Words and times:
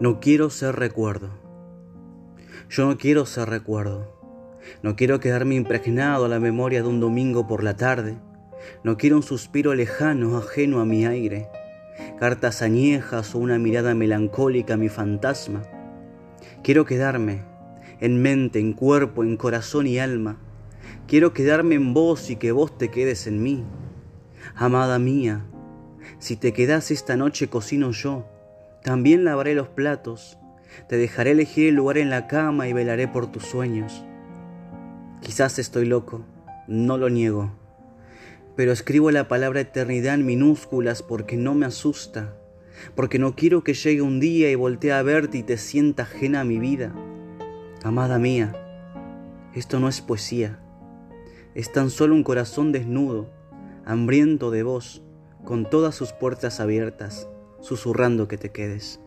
No 0.00 0.20
quiero 0.20 0.48
ser 0.48 0.76
recuerdo. 0.76 1.30
Yo 2.70 2.86
no 2.86 2.98
quiero 2.98 3.26
ser 3.26 3.48
recuerdo. 3.48 4.16
No 4.80 4.94
quiero 4.94 5.18
quedarme 5.18 5.56
impregnado 5.56 6.26
a 6.26 6.28
la 6.28 6.38
memoria 6.38 6.82
de 6.82 6.88
un 6.88 7.00
domingo 7.00 7.48
por 7.48 7.64
la 7.64 7.76
tarde. 7.76 8.16
No 8.84 8.96
quiero 8.96 9.16
un 9.16 9.24
suspiro 9.24 9.74
lejano, 9.74 10.38
ajeno 10.38 10.78
a 10.78 10.84
mi 10.84 11.04
aire. 11.04 11.48
Cartas 12.20 12.62
añejas 12.62 13.34
o 13.34 13.38
una 13.38 13.58
mirada 13.58 13.96
melancólica 13.96 14.74
a 14.74 14.76
mi 14.76 14.88
fantasma. 14.88 15.64
Quiero 16.62 16.84
quedarme 16.84 17.42
en 17.98 18.22
mente, 18.22 18.60
en 18.60 18.74
cuerpo, 18.74 19.24
en 19.24 19.36
corazón 19.36 19.88
y 19.88 19.98
alma. 19.98 20.38
Quiero 21.08 21.32
quedarme 21.32 21.74
en 21.74 21.92
vos 21.92 22.30
y 22.30 22.36
que 22.36 22.52
vos 22.52 22.78
te 22.78 22.92
quedes 22.92 23.26
en 23.26 23.42
mí. 23.42 23.64
Amada 24.54 25.00
mía, 25.00 25.44
si 26.20 26.36
te 26.36 26.52
quedas 26.52 26.92
esta 26.92 27.16
noche 27.16 27.48
cocino 27.48 27.90
yo 27.90 28.37
también 28.82 29.24
lavaré 29.24 29.54
los 29.54 29.68
platos, 29.68 30.38
te 30.88 30.96
dejaré 30.96 31.32
elegir 31.32 31.68
el 31.68 31.74
lugar 31.74 31.98
en 31.98 32.10
la 32.10 32.26
cama 32.26 32.68
y 32.68 32.72
velaré 32.72 33.08
por 33.08 33.30
tus 33.30 33.44
sueños. 33.44 34.04
Quizás 35.20 35.58
estoy 35.58 35.86
loco, 35.86 36.24
no 36.68 36.96
lo 36.96 37.10
niego, 37.10 37.50
pero 38.56 38.72
escribo 38.72 39.10
la 39.10 39.28
palabra 39.28 39.60
eternidad 39.60 40.14
en 40.14 40.26
minúsculas 40.26 41.02
porque 41.02 41.36
no 41.36 41.54
me 41.54 41.66
asusta, 41.66 42.34
porque 42.94 43.18
no 43.18 43.34
quiero 43.34 43.64
que 43.64 43.74
llegue 43.74 44.02
un 44.02 44.20
día 44.20 44.50
y 44.50 44.54
voltee 44.54 44.92
a 44.92 45.02
verte 45.02 45.38
y 45.38 45.42
te 45.42 45.58
sienta 45.58 46.04
ajena 46.04 46.40
a 46.40 46.44
mi 46.44 46.58
vida. 46.58 46.94
Amada 47.82 48.18
mía, 48.18 48.54
esto 49.54 49.80
no 49.80 49.88
es 49.88 50.00
poesía, 50.00 50.60
es 51.54 51.72
tan 51.72 51.90
solo 51.90 52.14
un 52.14 52.22
corazón 52.22 52.70
desnudo, 52.70 53.28
hambriento 53.84 54.50
de 54.50 54.62
vos, 54.62 55.02
con 55.44 55.68
todas 55.68 55.94
sus 55.94 56.12
puertas 56.12 56.60
abiertas 56.60 57.28
susurrando 57.60 58.28
que 58.28 58.38
te 58.38 58.50
quedes. 58.50 59.00